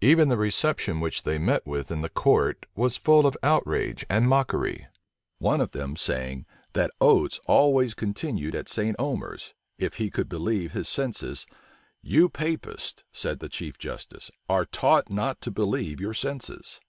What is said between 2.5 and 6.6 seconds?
was full of outrage and mockery. One of them saying,